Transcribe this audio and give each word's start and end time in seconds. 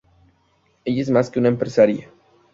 Ella 0.83 1.03
es 1.03 1.11
más 1.11 1.29
que 1.29 1.37
una 1.37 1.49
empresaria. 1.49 2.09